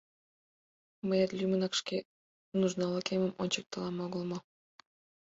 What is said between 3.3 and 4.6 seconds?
ончыктылам огыл мо?